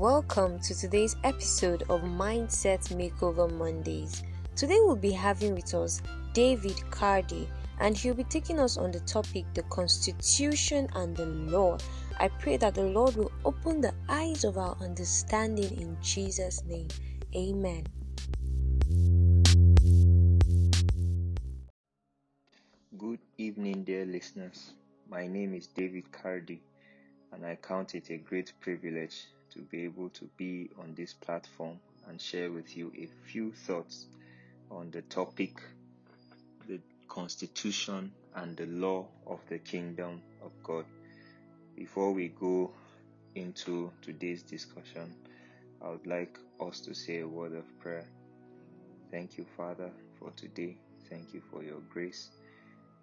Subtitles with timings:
[0.00, 4.22] Welcome to today's episode of Mindset Makeover Mondays.
[4.56, 6.00] Today we'll be having with us
[6.32, 7.46] David Cardy
[7.80, 11.76] and he'll be taking us on the topic the Constitution and the Law.
[12.18, 16.88] I pray that the Lord will open the eyes of our understanding in Jesus' name.
[17.36, 17.84] Amen.
[22.96, 24.72] Good evening, dear listeners.
[25.10, 26.60] My name is David Cardy,
[27.34, 31.80] and I count it a great privilege to be able to be on this platform
[32.06, 34.08] and share with you a few thoughts
[34.70, 35.60] on the topic
[36.66, 40.86] the Constitution and the law of the kingdom of God.
[41.76, 42.74] Before we go
[43.34, 45.16] into today's discussion,
[45.82, 48.10] I would like us to say a word of prayer.
[49.10, 50.78] Thank you, Father, for today.
[51.08, 52.30] Thank you for your grace.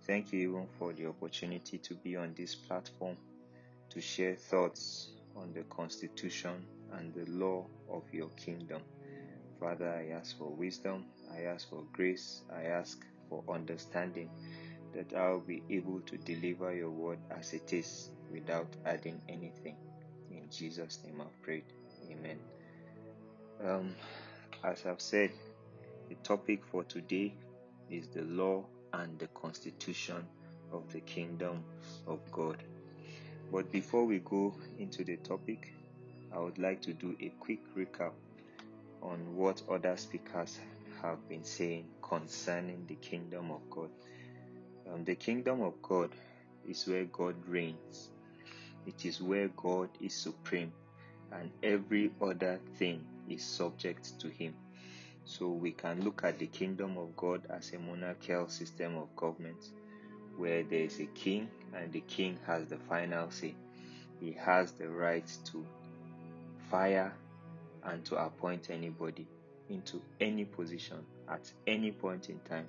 [0.07, 3.17] Thank you even for the opportunity to be on this platform
[3.91, 8.81] to share thoughts on the Constitution and the law of your kingdom.
[9.59, 14.29] Father, I ask for wisdom, I ask for grace, I ask for understanding
[14.93, 19.75] that I'll be able to deliver your word as it is without adding anything.
[20.31, 21.65] In Jesus' name I've prayed.
[22.11, 22.39] Amen.
[23.63, 23.95] Um,
[24.63, 25.31] as I've said,
[26.09, 27.33] the topic for today
[27.89, 30.25] is the law and the constitution
[30.71, 31.63] of the kingdom
[32.07, 32.57] of God.
[33.51, 35.67] But before we go into the topic,
[36.33, 38.13] I would like to do a quick recap
[39.01, 40.59] on what other speakers
[41.01, 43.89] have been saying concerning the kingdom of God.
[44.91, 46.11] Um, the kingdom of God
[46.67, 48.09] is where God reigns,
[48.85, 50.73] it is where God is supreme,
[51.31, 54.55] and every other thing is subject to Him.
[55.25, 59.59] So we can look at the kingdom of God as a monarchical system of government
[60.37, 63.55] where there is a king and the king has the final say.
[64.19, 65.65] He has the right to
[66.69, 67.13] fire
[67.83, 69.27] and to appoint anybody
[69.69, 70.97] into any position
[71.29, 72.67] at any point in time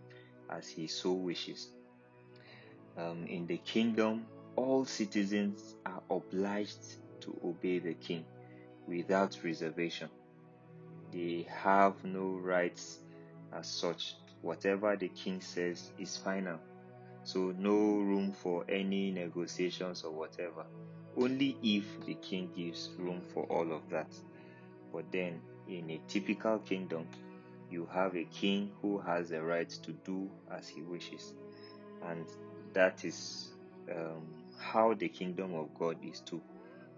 [0.50, 1.68] as he so wishes.
[2.96, 4.26] Um, in the kingdom,
[4.56, 8.24] all citizens are obliged to obey the king
[8.86, 10.08] without reservation.
[11.12, 12.98] They have no rights
[13.52, 14.16] as such.
[14.42, 16.58] Whatever the king says is final.
[17.28, 20.64] So, no room for any negotiations or whatever.
[21.14, 24.14] Only if the king gives room for all of that.
[24.94, 27.06] But then, in a typical kingdom,
[27.70, 31.34] you have a king who has the right to do as he wishes.
[32.02, 32.24] And
[32.72, 33.50] that is
[33.94, 34.22] um,
[34.58, 36.40] how the kingdom of God is too.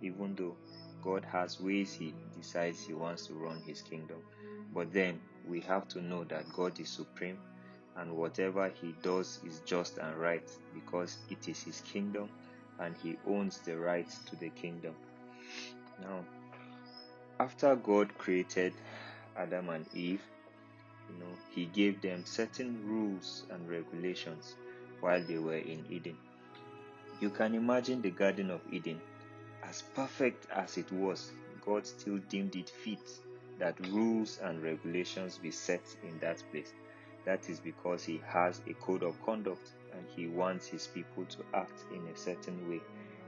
[0.00, 0.54] Even though
[1.02, 4.18] God has ways he decides he wants to run his kingdom.
[4.72, 5.18] But then
[5.48, 7.38] we have to know that God is supreme
[7.96, 12.28] and whatever he does is just and right because it is his kingdom
[12.78, 14.94] and he owns the right to the kingdom.
[16.00, 16.24] Now,
[17.38, 18.72] after God created
[19.36, 20.22] Adam and Eve,
[21.08, 24.54] you know, he gave them certain rules and regulations
[25.00, 26.16] while they were in Eden.
[27.20, 29.00] You can imagine the Garden of Eden
[29.62, 31.30] as perfect as it was,
[31.64, 32.98] God still deemed it fit
[33.58, 36.72] that rules and regulations be set in that place.
[37.24, 41.38] That is because He has a code of conduct and He wants His people to
[41.54, 42.80] act in a certain way.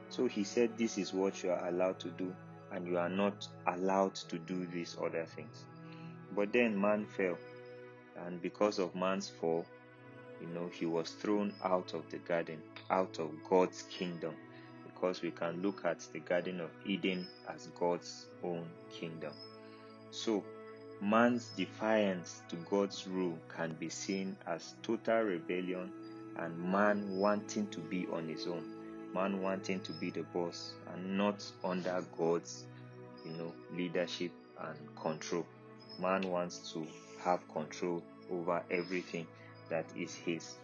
[0.09, 2.35] So He said, This is what you are allowed to do,
[2.73, 5.65] and you are not allowed to do these other things.
[6.35, 7.39] But then man fell,
[8.27, 9.67] and because of man's fall,
[10.41, 12.61] you know, he was thrown out of the garden,
[12.91, 14.35] out of God's kingdom
[15.03, 19.33] because we can look at the Garden of Eden as God's own kingdom.
[20.13, 20.45] So,
[21.03, 25.91] man's defiance to God's rule can be seen as total rebellion
[26.37, 28.63] and man wanting to be on his own,
[29.13, 32.67] man wanting to be the boss and not under God's,
[33.27, 34.31] you know, leadership
[34.61, 35.45] and control.
[36.01, 36.87] Man wants to
[37.25, 39.27] have control over everything
[39.71, 40.55] that is his.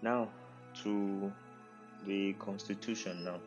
[0.00, 0.28] Now,
[0.84, 1.32] to
[2.06, 3.40] the Constitution now.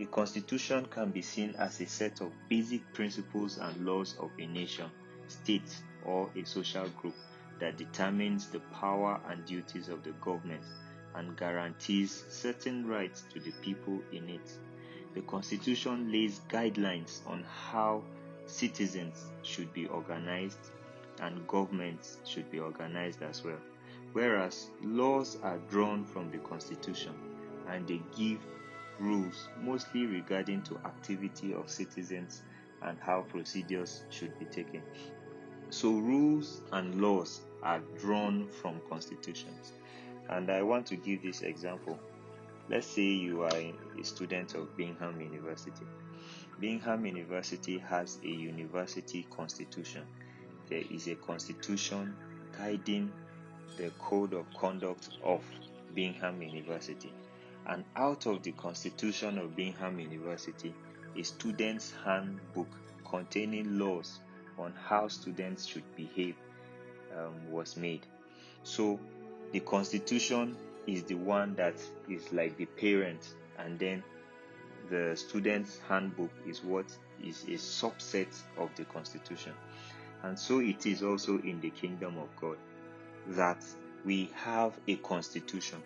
[0.00, 4.46] A constitution can be seen as a set of basic principles and laws of a
[4.46, 4.90] nation,
[5.28, 7.14] state, or a social group
[7.58, 10.62] that determines the power and duties of the government
[11.14, 14.50] and guarantees certain rights to the people in it.
[15.12, 18.02] The Constitution lays guidelines on how
[18.46, 20.70] citizens should be organized
[21.20, 23.60] and governments should be organized as well,
[24.14, 27.12] whereas laws are drawn from the Constitution
[27.68, 28.40] and they give
[29.00, 32.42] rules mostly regarding to activity of citizens
[32.82, 34.82] and how procedures should be taken.
[35.70, 39.72] So rules and laws are drawn from constitutions.
[40.28, 41.98] And I want to give this example.
[42.70, 45.84] let's say you are a student of Bingham University.
[46.60, 50.02] Bingham University has a university constitution.
[50.68, 52.14] There is a constitution
[52.56, 53.10] guiding
[53.76, 55.42] the code of conduct of
[55.94, 57.12] Bingham University.
[57.70, 60.74] And out of the constitution of Bingham University,
[61.16, 62.66] a student's handbook
[63.08, 64.18] containing laws
[64.58, 66.34] on how students should behave
[67.16, 68.04] um, was made.
[68.64, 68.98] So
[69.52, 70.56] the constitution
[70.88, 71.76] is the one that
[72.08, 74.02] is like the parent, and then
[74.90, 76.86] the student's handbook is what
[77.22, 79.52] is a subset of the constitution.
[80.24, 82.56] And so it is also in the kingdom of God
[83.28, 83.64] that
[84.04, 85.80] we have a constitution,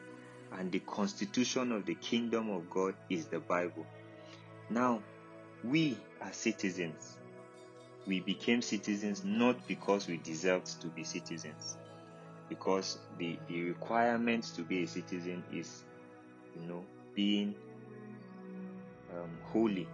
[0.59, 3.87] and the constitution of the kingdom of God is the Bible.
[4.71, 5.03] Now,
[5.63, 7.17] we are citizens.
[8.07, 11.79] We became citizens not because we deserved to be citizens,
[12.49, 15.85] because the, the requirement to be a citizen is,
[16.61, 16.85] you know,
[17.15, 17.55] being
[19.13, 19.89] um, holy.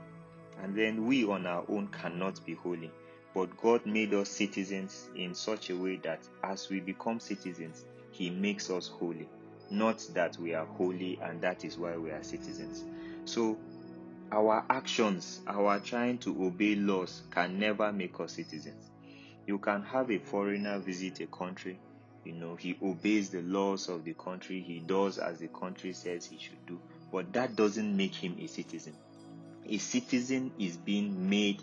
[0.62, 2.90] And then we on our own cannot be holy.
[3.32, 8.28] But God made us citizens in such a way that as we become citizens, He
[8.28, 9.28] makes us holy.
[9.70, 12.84] Not that we are holy and that is why we are citizens.
[13.25, 13.58] So,
[14.32, 18.90] our actions, our trying to obey laws, can never make us citizens.
[19.46, 21.81] You can have a foreigner visit a country,
[22.25, 26.26] you know, he obeys the laws of the country, he does as the country says
[26.26, 26.81] he should do,
[27.11, 28.94] but that doesn't make him a citizen.
[29.66, 31.62] A citizen is being made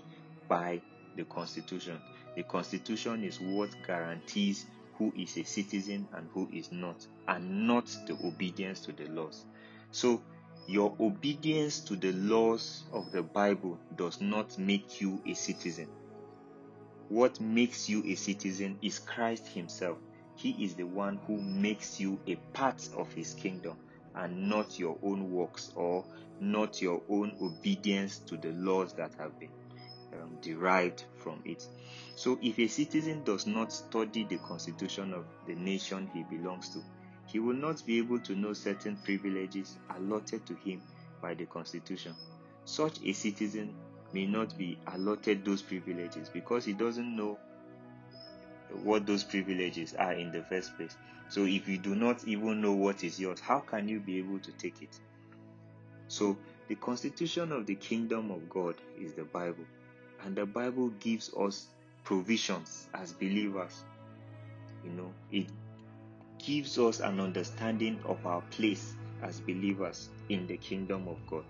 [0.49, 0.81] by
[1.15, 1.99] the Constitution.
[2.35, 4.65] The Constitution is what guarantees
[4.97, 9.45] who is a citizen and who is not, and not the obedience to the laws.
[9.91, 10.21] So,
[10.67, 15.87] your obedience to the laws of the Bible does not make you a citizen.
[17.09, 19.97] What makes you a citizen is Christ Himself.
[20.35, 23.77] He is the one who makes you a part of His kingdom
[24.13, 26.05] and not your own works or
[26.39, 29.49] not your own obedience to the laws that have been
[30.41, 31.67] derived from it.
[32.15, 36.83] So, if a citizen does not study the constitution of the nation he belongs to,
[37.25, 40.81] he will not be able to know certain privileges allotted to him
[41.21, 42.15] by the constitution.
[42.65, 43.75] Such a citizen
[44.13, 47.37] may not be allotted those privileges because he doesn't know
[48.83, 50.95] what those privileges are in the first place.
[51.29, 54.39] So, if you do not even know what is yours, how can you be able
[54.39, 54.99] to take it?
[56.07, 56.37] So,
[56.67, 59.65] the constitution of the kingdom of God is the Bible,
[60.23, 61.67] and the Bible gives us
[62.03, 63.83] provisions as believers.
[64.83, 65.47] You know, it
[66.37, 71.43] gives us an understanding of our place as believers in the kingdom of God.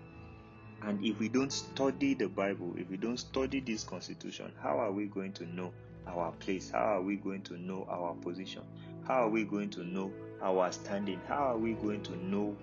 [0.82, 4.92] And if we don't study the Bible, if we don't study this constitution, how are
[4.92, 5.72] we going to know
[6.06, 6.70] our place?
[6.70, 8.62] How are we going to know our position?
[9.06, 10.12] How are we going to know
[10.42, 11.20] our standing?
[11.26, 12.56] How are we going to know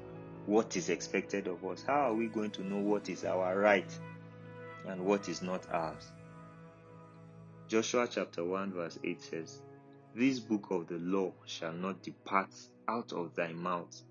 [0.46, 1.84] what is expected of us?
[1.86, 4.00] How are we going to know what is our right
[4.88, 6.12] and what is not ours?
[7.68, 9.62] Joshua chapter 1, verse 8 says,
[10.14, 12.54] This book of the law shall not depart
[12.88, 14.02] out of thy mouth,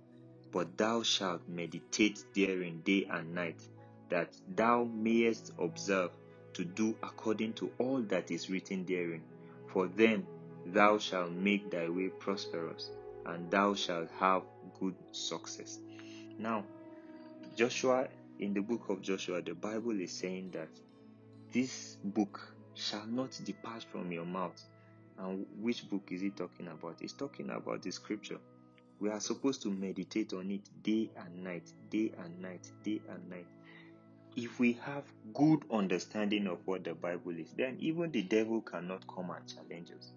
[0.52, 3.60] but thou shalt meditate therein day and night,
[4.08, 6.10] that thou mayest observe
[6.54, 9.22] to do according to all that is written therein.
[9.68, 10.26] For then
[10.66, 12.90] thou shalt make thy way prosperous,
[13.26, 14.42] and thou shalt have
[14.80, 15.78] good success.
[16.38, 16.64] Now,
[17.56, 18.08] Joshua,
[18.38, 20.70] in the book of Joshua, the Bible is saying that
[21.52, 22.40] this book
[22.74, 24.60] shall not depart from your mouth.
[25.18, 26.98] And which book is he talking about?
[27.00, 28.40] He's talking about the scripture.
[29.00, 33.28] We are supposed to meditate on it day and night, day and night, day and
[33.28, 33.48] night.
[34.36, 35.04] If we have
[35.34, 39.90] good understanding of what the Bible is, then even the devil cannot come and challenge
[39.96, 40.12] us.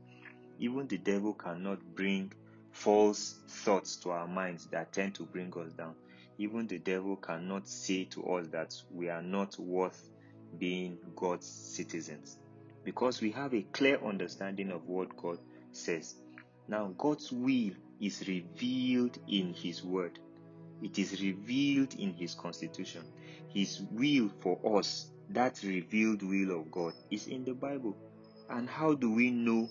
[0.60, 2.32] Even the devil cannot bring
[2.72, 5.96] false thoughts to our minds that tend to bring us down.
[6.40, 10.10] Even the devil cannot say to us that we are not worth
[10.58, 12.38] being God's citizens
[12.84, 15.40] because we have a clear understanding of what God
[15.72, 16.16] says.
[16.68, 20.20] Now, God's will is revealed in His Word,
[20.82, 23.04] it is revealed in His Constitution.
[23.54, 27.98] His will for us, that revealed will of God, is in the Bible.
[28.50, 29.70] And how do we know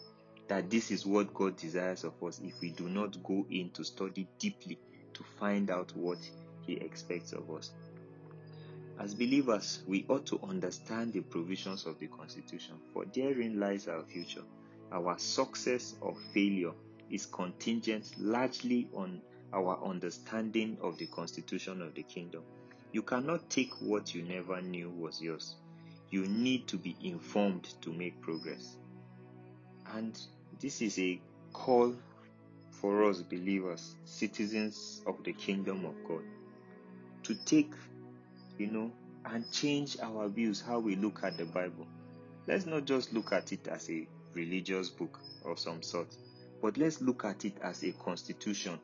[0.49, 3.85] that this is what God desires of us if we do not go in to
[3.85, 4.80] study deeply
[5.14, 6.18] to find out what
[6.66, 7.73] He expects of us?
[8.99, 14.02] As believers, we ought to understand the provisions of the Constitution, for therein lies our
[14.02, 14.42] future.
[14.90, 16.73] Our success or failure
[17.11, 19.20] is contingent largely on
[19.52, 22.42] our understanding of the Constitution of the kingdom.
[22.92, 25.56] You cannot take what you never knew was yours.
[26.11, 28.76] You need to be informed to make progress.
[29.92, 30.18] And
[30.61, 31.20] this is a
[31.52, 31.94] call
[32.70, 36.23] for us believers, citizens of the kingdom of God.
[37.26, 37.73] To take,
[38.59, 38.92] you know,
[39.25, 41.87] and change our views, how we look at the Bible.
[42.47, 46.14] Let's not just look at it as a religious book of some sort,
[46.62, 48.78] but let's look at it as a constitution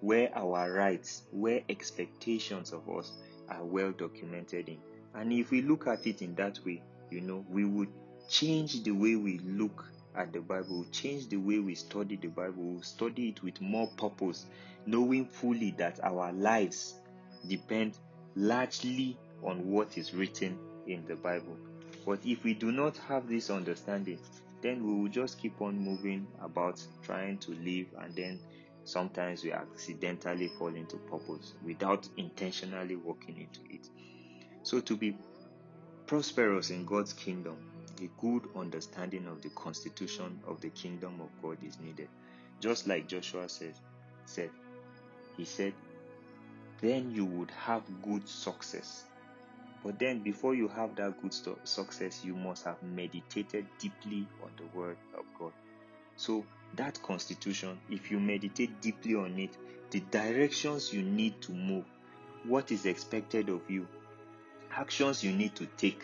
[0.00, 3.12] where our rights, where expectations of us
[3.48, 4.78] are well documented in.
[5.14, 7.88] And if we look at it in that way, you know, we would
[8.28, 12.82] change the way we look at the Bible, change the way we study the Bible,
[12.82, 14.44] study it with more purpose,
[14.84, 16.96] knowing fully that our lives
[17.48, 17.94] depend
[18.34, 21.56] largely on what is written in the Bible.
[22.04, 24.18] But if we do not have this understanding,
[24.62, 28.40] then we will just keep on moving about trying to live, and then
[28.84, 33.86] sometimes we accidentally fall into purpose without intentionally walking into it.
[34.62, 35.16] So, to be
[36.06, 37.56] prosperous in God's kingdom,
[38.00, 42.08] a good understanding of the constitution of the kingdom of God is needed.
[42.60, 43.74] Just like Joshua said,
[44.26, 44.50] said
[45.36, 45.74] he said,
[46.80, 49.04] then you would have good success.
[49.84, 54.66] But then, before you have that good success, you must have meditated deeply on the
[54.76, 55.52] Word of God.
[56.16, 59.56] So, that constitution, if you meditate deeply on it,
[59.90, 61.84] the directions you need to move,
[62.44, 63.86] what is expected of you,
[64.72, 66.02] actions you need to take,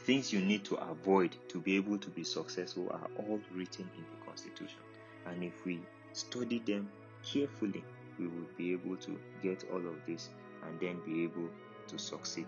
[0.00, 4.04] things you need to avoid to be able to be successful are all written in
[4.10, 4.80] the constitution.
[5.26, 5.80] And if we
[6.12, 6.90] study them
[7.24, 7.84] carefully,
[8.22, 10.28] we will be able to get all of this
[10.66, 11.48] and then be able
[11.88, 12.46] to succeed.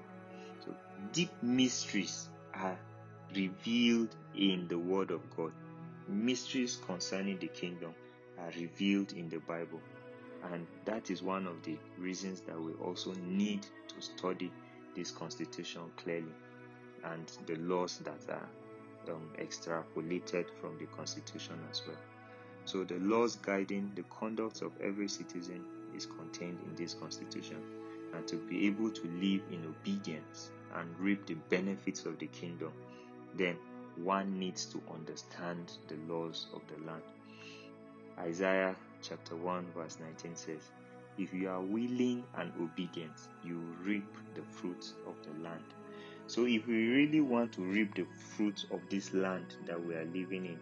[0.65, 0.75] So,
[1.13, 2.79] deep mysteries are
[3.35, 5.53] revealed in the Word of God.
[6.09, 7.95] Mysteries concerning the kingdom
[8.39, 9.81] are revealed in the Bible.
[10.53, 14.53] And that is one of the reasons that we also need to study
[14.95, 16.33] this constitution clearly
[17.05, 18.49] and the laws that are
[19.13, 21.97] um, extrapolated from the constitution as well.
[22.67, 27.59] So, the laws guiding the conduct of every citizen is contained in this constitution,
[28.15, 32.73] and to be able to live in obedience and reap the benefits of the kingdom,
[33.37, 33.57] then
[33.97, 37.03] one needs to understand the laws of the land.
[38.19, 40.71] Isaiah chapter 1, verse 19 says,
[41.19, 43.13] If you are willing and obedient,
[43.45, 45.65] you reap the fruits of the land.
[46.27, 48.07] So, if we really want to reap the
[48.37, 50.59] fruits of this land that we are living in,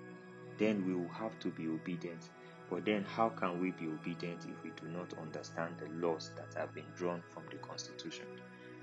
[0.58, 2.28] then we will have to be obedient.
[2.70, 6.58] But then, how can we be obedient if we do not understand the laws that
[6.58, 8.26] have been drawn from the Constitution?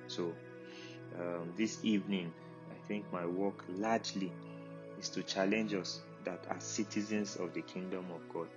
[0.08, 0.34] So,
[1.20, 2.32] um, this evening,
[2.70, 4.32] I think my work largely
[5.00, 8.48] is to challenge us that as citizens of the kingdom of God,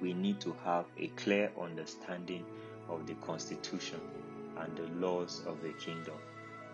[0.00, 2.44] we need to have a clear understanding
[2.88, 4.00] of the Constitution
[4.58, 6.14] and the laws of the kingdom.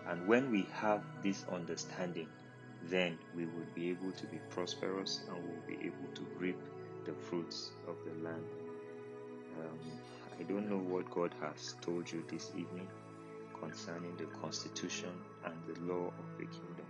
[0.07, 2.27] And when we have this understanding,
[2.89, 6.57] then we will be able to be prosperous and we'll be able to reap
[7.05, 8.43] the fruits of the land.
[9.59, 9.79] Um,
[10.39, 12.87] I don't know what God has told you this evening
[13.59, 15.09] concerning the constitution
[15.45, 16.85] and the law of the kingdom,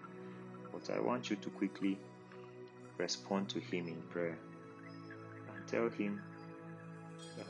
[0.73, 1.97] but I want you to quickly
[2.97, 4.37] respond to Him in prayer
[5.53, 6.21] and tell Him
[7.39, 7.45] um,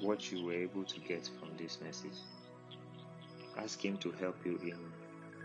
[0.00, 2.18] what you were able to get from this message.
[3.58, 4.78] Ask Him to help you in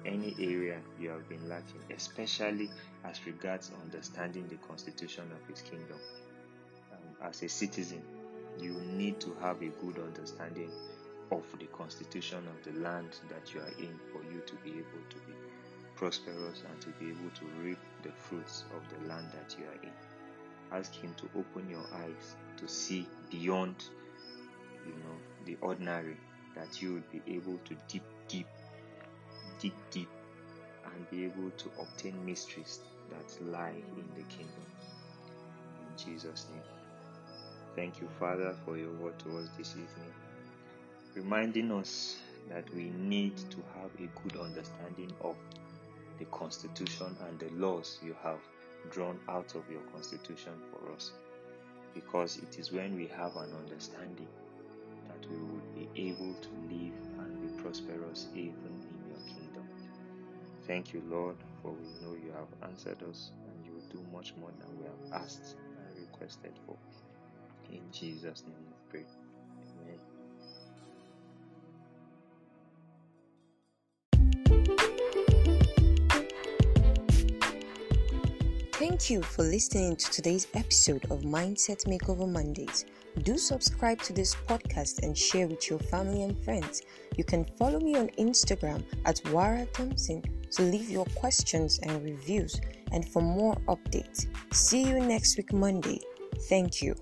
[0.05, 2.69] any area you have been lacking, especially
[3.03, 5.99] as regards understanding the constitution of His kingdom.
[6.91, 8.01] Um, as a citizen,
[8.59, 10.71] you need to have a good understanding
[11.31, 15.03] of the constitution of the land that you are in for you to be able
[15.09, 15.33] to be
[15.95, 19.83] prosperous and to be able to reap the fruits of the land that you are
[19.83, 19.91] in.
[20.71, 23.75] Ask Him to open your eyes to see beyond,
[24.85, 26.17] you know, the ordinary,
[26.55, 28.03] that you would be able to deep,
[29.59, 30.09] dig deep
[30.85, 34.65] and be able to obtain mysteries that lie in the kingdom.
[35.81, 36.61] In Jesus' name.
[37.75, 40.13] Thank you, Father, for your word to us this evening,
[41.13, 42.17] reminding us
[42.49, 45.35] that we need to have a good understanding of
[46.17, 48.39] the Constitution and the laws you have
[48.89, 51.11] drawn out of your Constitution for us.
[51.93, 54.27] Because it is when we have an understanding
[55.07, 58.86] that we will be able to live and be prosperous even
[60.67, 64.33] Thank you, Lord, for we know you have answered us and you will do much
[64.37, 66.75] more than we have asked and requested for.
[67.71, 69.05] In Jesus' name we pray.
[69.81, 69.99] Amen.
[78.73, 82.85] Thank you for listening to today's episode of Mindset Makeover Mondays.
[83.23, 86.81] Do subscribe to this podcast and share with your family and friends.
[87.15, 90.21] You can follow me on Instagram at Wara Thompson
[90.51, 92.59] to leave your questions and reviews
[92.91, 94.27] and for more updates.
[94.53, 95.99] See you next week, Monday.
[96.49, 96.95] Thank you.